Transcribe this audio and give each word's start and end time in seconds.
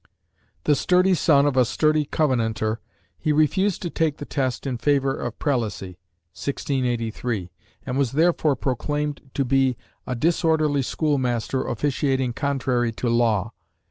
The 0.63 0.73
sturdy 0.75 1.13
son 1.13 1.45
of 1.45 1.55
a 1.55 1.63
sturdy 1.63 2.05
Covenanter, 2.05 2.79
he 3.19 3.31
refused 3.31 3.83
to 3.83 3.91
take 3.91 4.17
the 4.17 4.25
test 4.25 4.65
in 4.65 4.79
favor 4.79 5.13
of 5.15 5.37
prelacy 5.37 5.99
(1683), 6.33 7.51
and 7.85 7.99
was 7.99 8.13
therefore 8.13 8.55
proclaimed 8.55 9.21
to 9.35 9.45
be 9.45 9.77
"a 10.07 10.15
disorderly 10.15 10.81
school 10.81 11.19
master 11.19 11.63
officiating 11.67 12.33
contrary 12.33 12.91
to 12.93 13.09
law." 13.09 13.51